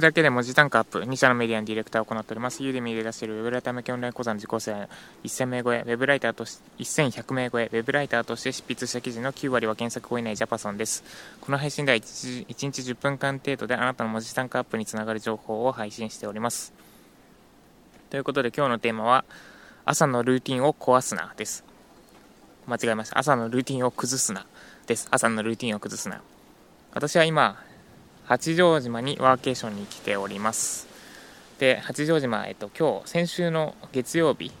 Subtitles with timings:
[0.00, 2.62] くだけで文字単価アップ、2社のメディアのディレクターを行っております。
[2.62, 4.88] ユーデミで出しているウェブライター向けオンライン講座の受講生
[5.22, 11.04] 1000名超え、ウェブライターとし1100名超え、ウェブライターとして執筆した記事の9割は検索後以内ジャパソンです。
[11.42, 16.72] この配信では 1, 1日10分間程度であなたの文字単価アップにつながる情報を配信しております。
[18.08, 19.24] ということで今日のテーマは、
[19.84, 21.62] 朝のルーティンを壊すなです。
[22.66, 23.18] 間違えました。
[23.18, 24.46] 朝のルーティンを崩すな
[24.86, 25.08] です。
[25.10, 26.22] 朝のルーティンを崩すな。
[26.92, 27.62] 私は今、
[28.30, 30.86] 八丈島にワーケーションに来ております。
[31.58, 34.52] で、八丈島、えっと、今日、先週の月曜日、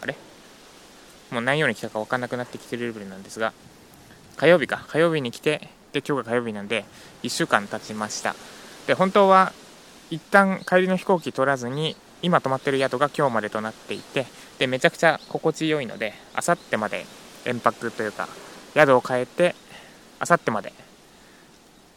[0.00, 0.16] あれ？
[1.30, 3.52] もう何曜に来たか分かんなくなってきてるレベルなんですが、
[4.38, 6.86] 火曜日か、火曜日に来て、で、今日が火曜日なんで、
[7.22, 8.34] 1週間経ちました。
[8.86, 9.52] で、本当は、
[10.08, 14.24] 一旦帰りの飛行機取らずに、今泊まってる宿が今日までとなっていて、
[14.58, 17.04] で、めちゃくちゃ心地よいので、あさってまで
[17.44, 18.26] 延泊というか、
[18.72, 19.54] 宿を変えて、
[20.18, 20.72] あさってまで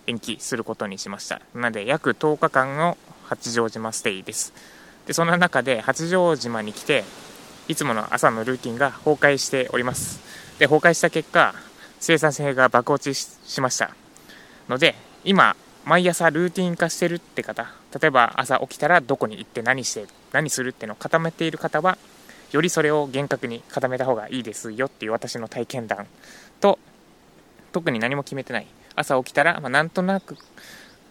[0.10, 1.42] 延期することにしました。
[1.54, 4.54] なので約10日間の八丈島ステイです。
[5.06, 7.04] でそんな中で八丈島に来て
[7.68, 10.20] いつもの朝のルーティンが崩壊しております。
[10.58, 11.54] で崩壊した結果
[12.00, 13.92] 生産性が爆落ちしました。
[14.68, 21.98] ので今毎朝ルーティン化してるって方例えば朝起きたらどこに行って何して何するってのを固めている方は
[22.52, 26.08] よりそれを厳格に固めた方がいいですよっていう私の体験談
[26.60, 26.80] と
[27.72, 28.68] 特に何も決めてない
[29.00, 30.38] 朝起きたら、まあ、なんとなく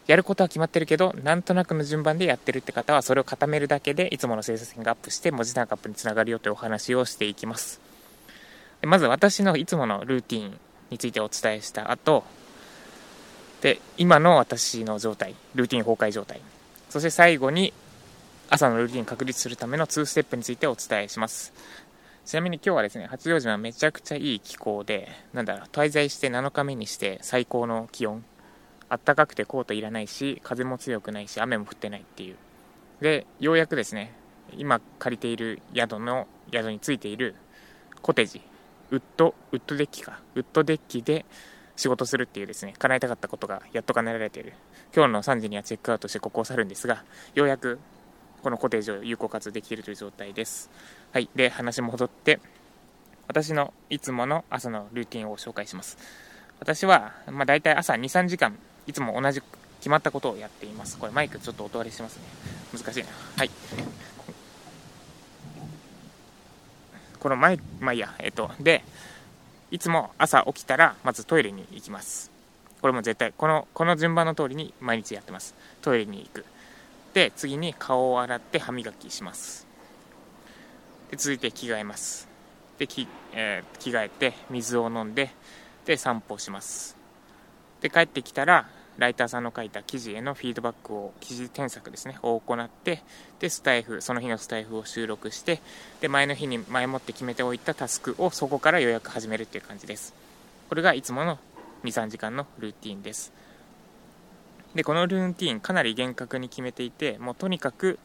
[0.06, 7.80] やることは決まってるけどなんとなくの順番でやってるって方はそれを固めるだけでいつもの生産性がアップして文字単価アップにつながるよというお話をしていきます。
[8.80, 10.58] でまず私のいつものルーティン
[10.90, 12.24] についてお伝えした後
[13.60, 16.40] で今の私の状態ルーティン崩壊状態。
[16.90, 17.72] そして最後に
[18.50, 21.52] 朝のルーティン確立するための2ステップについてお伝えします。
[22.28, 28.22] ちなみに今日はですね、八丈島めちゃくちゃいい気候で、なんだろう、滞在して7日目にして最高の気温。
[28.90, 32.36] あったかくてコートいらないし、風も強くないし、雨も降ってないっていう。
[33.00, 34.12] で、ようやくですね、
[34.58, 37.34] 今借りている宿の、宿についている
[38.02, 38.42] コテージ、
[38.90, 41.24] ウッド、ウッドデッキか、ウッドデッキで
[41.76, 44.52] 仕事するっていうですね、叶えたかったことがやっと叶えられている。
[44.94, 47.78] 今日の3時にはチェックアウトしてここを去るんですが、ようやく
[48.42, 50.70] このコテージを有効活用できているという状態です。
[51.12, 51.28] はい。
[51.34, 52.40] で、話戻って、
[53.26, 55.98] 私のいつもの朝のルーティンを紹介します。
[56.60, 58.56] 私は、まあ、大体朝2、3時間、
[58.86, 59.42] いつも同じ
[59.80, 60.98] 決まったことをやっています。
[60.98, 62.22] これマイクちょっと音割れしますね。
[62.72, 63.08] 難しいな。
[63.36, 63.50] はい。
[67.18, 68.84] このマイ、まあいいや、えっと、で、
[69.70, 72.30] いつも朝起きたら、まずトイレに行きます。
[72.80, 75.54] これも絶対、この、この順番の通りに毎日やってます。
[75.82, 76.44] トイレに行く。
[77.18, 79.66] で次に顔を洗って歯磨きします。
[81.10, 82.28] で続いて着替えます。
[82.78, 85.30] でき、えー、着替えて水を飲んで
[85.84, 86.96] で散歩します。
[87.80, 88.68] で帰ってきたら
[88.98, 93.02] ライターさんの書いた記事へのフィードバックを記事添削ですねを行って
[93.40, 95.60] でスタイフその日のスタイフを収録して
[96.00, 100.14] で前の日に前もって決めておいたタスクをそこから予約始めるっていう感じです。
[100.68, 101.40] これがいつもの
[101.82, 103.32] 23時間のルーティンです。
[104.74, 107.98] でこのルーティンかなり厳格に決めていてもうとにかく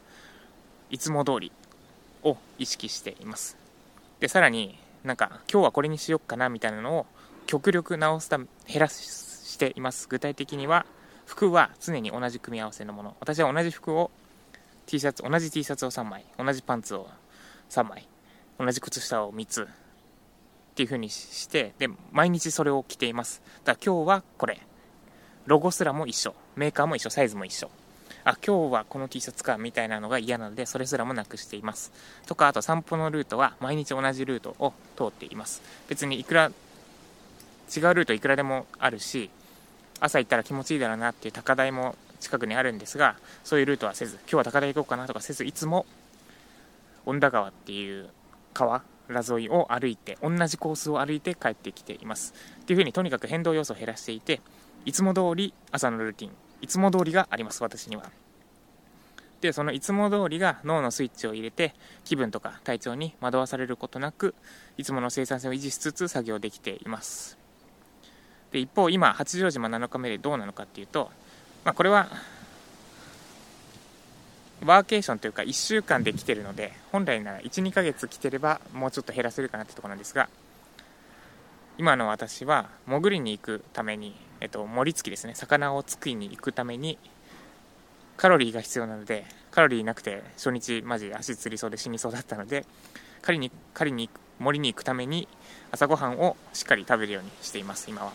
[0.90, 1.52] いつも通り
[2.22, 3.56] を意識しています。
[4.20, 7.06] でさらになんか今日はこれにしよっかなみたいなのを
[7.46, 10.08] 極力直すため減らしています。
[10.08, 10.86] 具体的には
[11.26, 13.16] 服は常に同じ組み合わせのもの。
[13.20, 14.10] 私は同じ服を
[14.86, 17.08] T シャツ同じ T シャツを3枚同じパンツを
[17.70, 18.08] 3枚
[18.58, 19.66] 同じ靴下を3つっ
[20.74, 23.42] ていう風にしてで毎日それを着ています。
[23.64, 24.60] だから今日はこれ。
[25.46, 26.34] ロゴすらも一緒。
[26.56, 27.70] メーカーも一緒サイズも一緒。
[28.24, 31.92] あ今日はこの T シャツかみたいなのが嫌なのでそれすらもなくしています。
[32.26, 35.62] とかあと散歩のルートは毎日同じルートを通っています。
[35.88, 36.50] 別にいくら
[37.74, 39.30] 違うルートいくらでもあるし
[40.00, 45.86] 朝行ったら気持ちいいだろうなっていう高台も近くにあるんですがそういうルートはせず今日は高台行こうかなとかせずいつも
[47.06, 48.08] 恩田川っていう
[48.52, 52.32] 川ら沿いを歩いて同じコースを歩いて帰ってきています。
[52.62, 54.40] っていうふうにとにかく変動要素を減らしていて
[54.84, 58.10] いつも通り朝のルーティンいつも通りがあります私には。
[59.40, 64.34] でそのいつも通りが脳のスイッチを入れて気分とか体調に惑わされることなく
[64.78, 67.36] いつもの生産性を維持しつつ作業できています。
[68.52, 71.10] で一方今八丈島7日目でどうなのかっていうと、
[71.64, 72.08] まあ、これは
[74.64, 80.30] ワーケーションというか1週間で来てるので本来なら12ヶ月来てればもうちょっと減らせるかなってとこなんですが
[81.76, 84.14] 今の私は潜りに行くために
[84.44, 85.34] えっと、盛り付きですね。
[85.34, 86.98] 魚をつきに行くために
[88.18, 92.66] カロリーが必要なのでカロリーなくて初日マジ足つりそうで死にそうだったので
[93.22, 95.26] 狩りに狩りに森に行くために
[95.72, 98.12] 朝ごはんをしっかり食べるようにしています今は。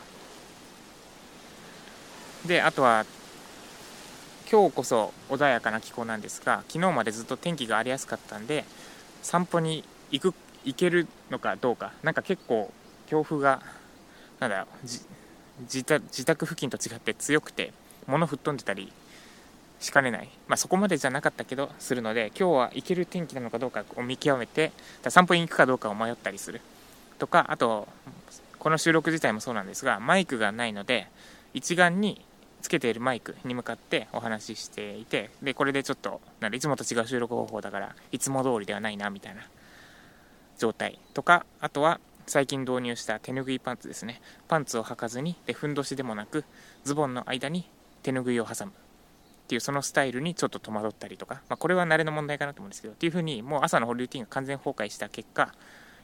[2.46, 3.08] であとは
[4.52, 8.66] 今日こそ穏やかな気候なんですが昨日までずっと天気が荒れやすかったんで
[9.24, 11.92] 散歩に行く行けるのかどうか。
[12.04, 12.72] なんか結構
[13.08, 13.64] 強風が
[14.40, 15.19] なんだろう
[15.61, 17.73] 自宅付近と違って強くて
[18.07, 18.91] 物吹っ飛んでたり
[19.79, 24.71] しかねない、まあ、そこまでじゃなかったけどするので今日は行ける天気なのかどうかを見極めて
[25.07, 26.61] 散歩に行くかどうかを迷ったりする。
[27.17, 27.88] とかあと
[28.59, 31.07] この収録自体もそうなんですがマイクがないので
[31.53, 32.21] 一眼に
[32.61, 39.41] つけているマイクに向かってお話ししていてでこれでちょっとなんいつもと違う収録方法だからいつも通りではないなみたいな
[40.57, 41.00] 状態。
[41.13, 42.00] とかあとは
[42.30, 44.22] 最近導入した手ぬぐいパンツですね。
[44.48, 46.46] パンツを履かずにでふんどしでもなく
[46.84, 47.68] ズボンの間に
[48.04, 48.72] 手ぬぐいを挟む。
[48.72, 48.76] っ
[49.50, 55.52] ていうそのスタイルにちょっと戸惑ったりとか、まあ、これは慣れの問題かなと思うんですけどっていうふうにもう朝のルーティンが完全崩壊した結果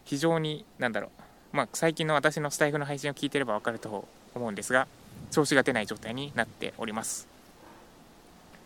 [0.03, 1.11] 非常になんだろ
[1.53, 4.87] う、まあ、最近の私のスタイフの配信を聞いてれば分かると思うんですが
[5.29, 7.27] 調子が出ない状態になっております。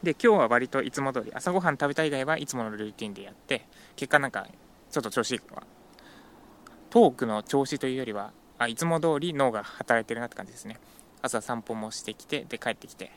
[0.02, 3.66] で今日は割といつも通り朝ごはん食べた以外はいつものルーティンでやって
[3.98, 4.48] 結果なんか
[4.92, 5.40] ちょっと調子いい
[6.90, 10.78] トークの調子というよりはあいつも通り脳が働いてるなって感じですね。
[11.22, 13.12] 朝散歩もしてきてで帰ってきて。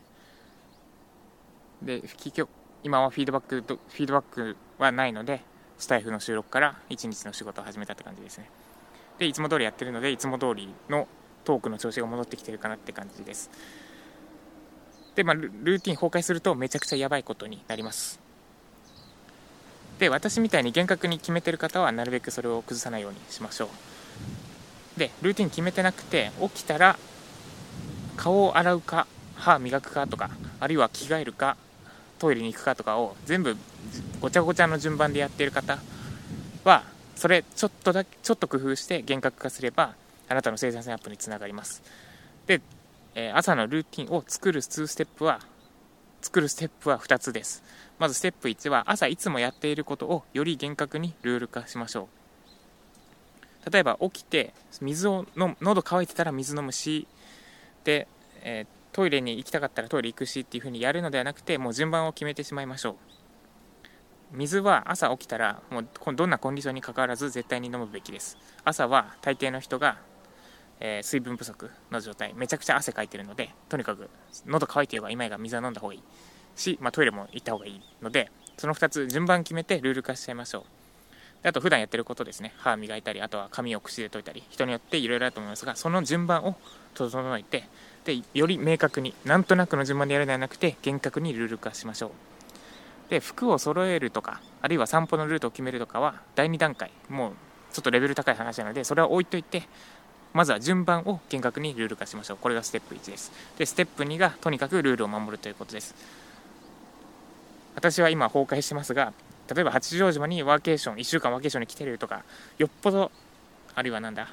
[1.82, 2.50] で結局
[2.84, 5.42] 今はフィードバックフィードバックはないので
[5.78, 8.48] スタイフの収録から1日の仕事を始めたって感じですね。
[9.18, 11.08] でいつも通りやってるのでいつも通りの
[11.44, 13.50] トークの調子が戻ってきてるかなって感じです。
[15.16, 18.21] でまあルーティン崩壊するとめちゃくちゃやばいことになります。
[20.02, 24.98] で私みたいに厳格に決めてる方はなるべくそれを崩さないようにしましょう。
[24.98, 26.98] でルーティン決めてなくて起きたら
[28.16, 29.06] 顔を洗うか
[29.36, 31.56] 歯磨くかとかあるいは着替えるか
[32.18, 33.56] トイレに行くかとかを全部
[34.20, 35.78] ごちゃごちゃの順番でやっている方
[36.64, 36.82] は
[37.14, 39.94] それちょっとだけちょっと工夫して厳格化すれば
[40.28, 41.80] あなたの生産性アップにつながります。
[42.48, 42.60] で、
[43.14, 45.38] え、朝のルーティンを作る2ステップは
[46.22, 47.62] 作るステップは2つです。
[47.98, 52.08] まずステップ1は朝いつもやっていることをより厳格にルール化しましょ
[53.66, 53.70] う。
[53.70, 57.06] 例えば起きて水を飲喉乾いてたら水飲むし
[57.84, 58.08] で、
[58.42, 62.94] えー、トイレに行きたかったらトイレ行くしっていう風にやるのではなくてもう順番を決めてしまいましょう。
[64.32, 68.38] 水は朝起きたらもうどんなコンディションにかかわらず絶対に飲むべきです。
[68.64, 69.98] 朝は大抵の人が、
[70.84, 74.10] えー、水分不足の状態めちゃくちゃ汗かいてるのでとにかく
[74.46, 76.02] 喉乾いていれば今が水は飲んだ方がいい
[76.56, 80.62] し、まあ、トイレも行った方がいいのでその2つ順番決めてルール化しちゃいましょう。
[81.42, 82.52] であと普段やってることですね。
[82.58, 86.56] 歯磨いたりあとは髪を口で解いたり人によっていろいろあると思いますがその順番を
[86.94, 87.64] 整えて
[88.04, 92.10] でより明確になんとなくの順番でやるのではなくて厳格にルール化しましょう。
[93.10, 97.32] で服を揃えるとかあるいは散歩のルートを決めるとかは第2段階もう
[97.72, 99.62] ちょっとレベル高い話なのでそれは置いといて
[100.32, 102.36] まずは順番を厳格にルール化しましょう。
[102.40, 103.32] これがステップ1です。
[103.58, 105.94] でステップ2がとにかくルールを守るということです。
[107.74, 109.12] 私は今崩壊してますが
[109.54, 112.22] 例えば八丈島にワーケーション1週間ワーケーションに来てるとか
[112.58, 113.10] よっぽど
[113.74, 114.28] あるいはなんだ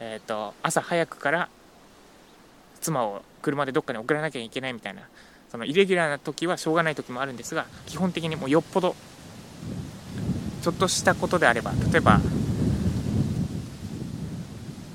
[0.00, 1.48] えっ、ー、と朝早くから
[2.80, 5.02] 妻を車でどっかに送らなきゃいけないみたいな
[5.50, 8.94] そのイレギュラーな時はしょうがない時もあるんですが基本的にもうよっぽど
[10.62, 12.20] ちょっとしたことであれば例えば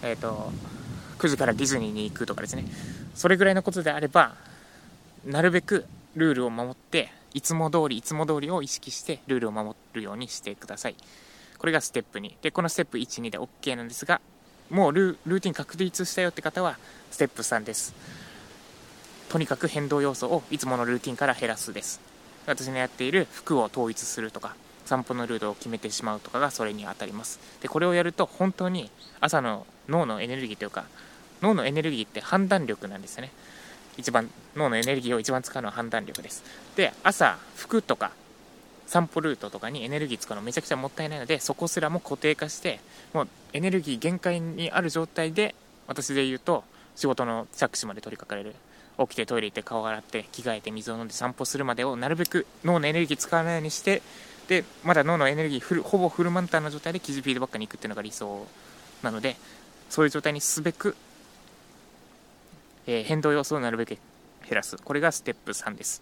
[0.03, 0.51] えっ、ー、と
[1.19, 2.65] 9時からディズニーに行くとかですね。
[3.15, 4.35] それぐらいのことであれば
[5.25, 10.95] なるべくルールを守っていつも通りいつも通りを意識してルールを守るようにしてください。
[11.57, 14.19] これがステップ2でこのステップ12で OK なんですが
[14.71, 16.77] もうルーティン確立したよって方は
[17.11, 17.93] ステップ3です。
[19.29, 22.01] とにかく変動要素をいつものルーティンから減らすです。
[22.47, 24.55] 私のやっている服を統一するとか
[24.85, 27.39] 散歩のルートを決めてしまうとかがそれに当たります。
[27.61, 28.89] でこれをやると本当に
[29.19, 30.85] 朝の脳のエネルギーというか
[31.41, 33.31] 脳のエネルギーって判断力なんですよね。
[33.97, 36.43] 一番脳のエネルギーを一番使うのは判断力です。
[36.75, 38.11] で朝服とか
[38.87, 42.79] 散歩ルートとかにエネルギー使うのめちゃくちゃもったいないのでそこすらも固定化して
[43.13, 45.55] もうエネルギー限界にある状態で
[45.87, 46.63] 私で言うと
[46.95, 48.55] 仕事の着手まで取り掛かれる。
[48.99, 54.01] 起きてトイレ行って顔洗って着替えて水を飲んで散歩するまでをなるべく脳のエネルギー使わないようにして
[54.47, 58.45] でまだ脳のエネルギーフルほぼフルマンターな状態で記事フィードバックに行くっていうのが理想
[59.01, 59.37] なので
[59.91, 60.95] そういう状態にすべく、
[62.87, 63.99] えー、変動要素をなるべく減
[64.51, 64.77] らす。
[64.77, 66.01] これがステップ3です。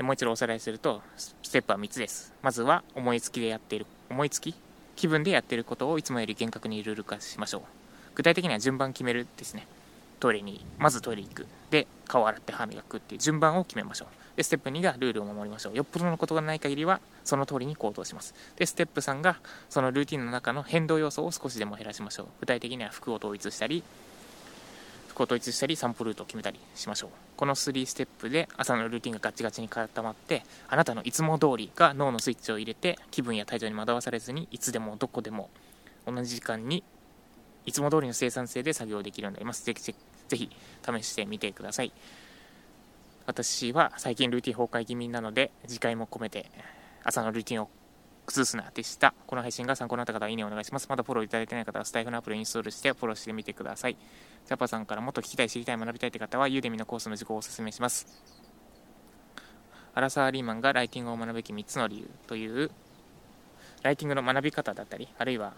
[0.00, 2.32] もう一度おさらいするとステップは3つです。
[2.40, 4.54] まずは思いつきでやっている思いつき
[4.94, 7.62] 気分でやっていることをいつもより厳格にルール化しましょう。
[8.14, 9.66] 具体的には順番決めるですね。
[10.20, 11.46] トイレにまずトイレ行く。
[11.70, 14.21] で顔洗って歯磨くっていう順番を決めましょう。
[14.36, 15.74] でステップ2がルールを守りましょう。
[15.74, 18.34] よっぽどのことがない限りはその通りに行動します。
[18.56, 19.36] でステップ3が
[19.68, 22.26] そのルーティンの中の変動要素を少しでも減らしましょう。
[22.40, 23.82] 具体的には服を統一したり
[25.08, 27.10] 服を統一したり散歩ルートを決めたりしましょう。
[27.36, 35.50] この3ステップで朝のルーティンがガチガチに固まってあなたのいつも通りが脳のスイッチを入れて気分や体調に惑わされずにいつでもどこでも
[36.06, 36.82] 同じ時間に
[37.66, 39.64] いつも通りの生産性で作業できるようになります。
[39.64, 39.94] ぜひぜ
[40.30, 40.50] ひ
[40.84, 41.92] 試してみてください。
[43.26, 46.50] 私は最近ルーティン崩壊気味なので次回も込めて
[47.04, 47.70] 朝のルーティンを
[48.26, 49.14] 崩すなでした。
[49.26, 50.86] この配信が参考になった方は、いいねお願いします。
[50.88, 53.96] まだフォローいただいてない方は、スタイフのアプリをインストールしてフォローしてみてください。
[54.46, 58.06] ジャパさんからもっと聞きたい、知りたい、学びたいという方は、ユーデミのコースの受講をお勧めします。
[59.94, 62.70] アラサー・リーマンがライティングを学ぶべき3つの理由という、
[63.82, 65.54] ライティングの学び方だったり、あるいは、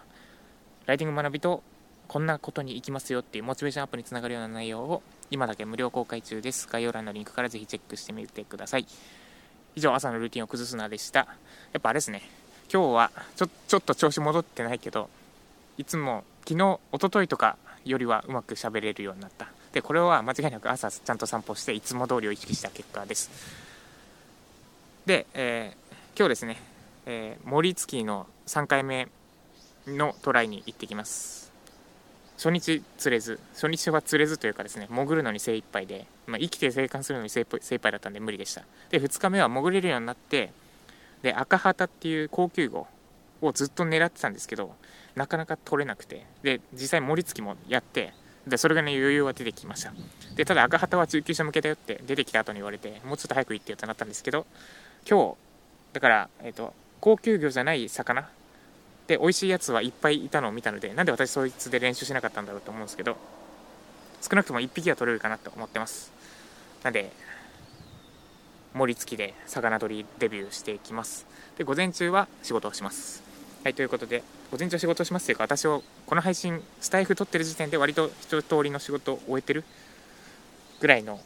[0.87, 1.63] ライティング学びと
[2.07, 6.67] こんなことに行きますよっていうモチベーションアップにつながるような内容を今だけ無料公開中です。
[6.69, 8.87] 概要欄のリンクからぜひチェックしてみてください。
[9.75, 11.19] 以上、朝のルーティンを崩すなでした。
[11.73, 12.21] やっぱあれですね、
[12.71, 15.09] 今日はちょちょっと調子戻ってないけど
[15.77, 23.29] いつも昨日一昨日とかよりはうまく喋れるようになったでこれは間違いなく朝ちゃんと散歩していつも通りを意識した結果です
[25.05, 26.61] で、えー、今日ですね、
[27.05, 29.07] えー、森月の3回目
[29.85, 31.44] のトライに行ってきます
[32.37, 38.63] 初日釣れず初日は釣れずというかですね潜るのに精一杯で、まあ、生きて生還するのに精一杯だったんで無理でした。
[38.89, 40.51] で2日目は潜れるようになって
[41.21, 42.87] で赤旗っていう高級魚
[43.41, 44.75] をずっと狙ってたんですけど
[45.15, 48.13] なかなか取れなくてで実際盛り付きもやって
[48.47, 49.93] でそれがね余裕は出てきました。
[50.35, 54.45] でただ赤旗は中級者向けだよって出てきた後に言われてもうちょっと早く行ってよってなったんですけど
[55.09, 55.35] 今日
[55.93, 58.27] だから、えーと、高級魚じゃない魚
[59.07, 63.17] で美味しいやつはいっぱいいたのを見たのでなんで私そいつで練習しなかったんだろうと思うんですけど
[64.21, 66.11] 少なくとも1匹は取れるかなと思ってます。
[66.83, 67.11] なんで
[68.73, 71.25] 盛り付きで魚取りデビューしていきます。
[71.57, 73.23] で午前中は仕事をします。
[73.63, 79.63] はいということで午前中仕事をしますというか私をこの配信スタイフ撮ってる時点で割と一通りの仕事を終えてる
[80.79, 81.19] ぐらいの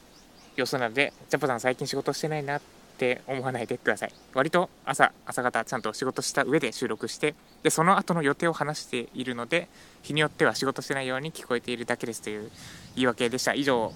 [0.56, 2.62] 様子なのでジャパさん最近仕事してないな
[3.00, 4.14] って思わないでください。
[4.34, 9.70] 割と朝朝方ちゃんと仕事した上で収録してでその後の予定を話しているので
[10.04, 12.52] 日によっては仕事してないように聞こえているだけですという
[12.96, 13.54] 言い訳でした。
[13.54, 13.94] 以上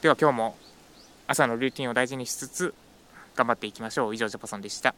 [0.00, 0.56] では今日も
[1.26, 2.74] 朝のルーティンを大事にしつつ
[3.36, 4.14] 頑張っていきましょう。
[4.14, 4.94] 以上ジャパソンでした。